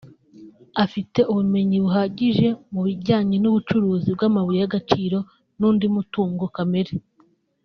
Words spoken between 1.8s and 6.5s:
buhagije mu bijyanye n’ubucukuzi bw’amabuye y’agaciro n’undi mutungo